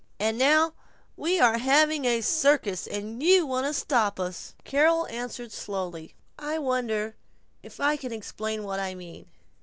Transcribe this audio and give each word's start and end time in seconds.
And 0.19 0.35
now 0.39 0.73
we 1.15 1.39
are 1.39 1.59
having 1.59 2.05
a 2.05 2.21
circus, 2.21 2.87
you 2.91 3.45
want 3.45 3.67
us 3.67 3.75
to 3.75 3.79
stop!" 3.83 4.19
Carol 4.63 5.05
answered 5.05 5.51
slowly: 5.51 6.15
"I 6.39 6.57
wonder 6.57 7.13
if 7.61 7.79
I 7.79 7.97
can 7.97 8.11
explain 8.11 8.63
what 8.63 8.79
I 8.79 8.95
mean? 8.95 9.27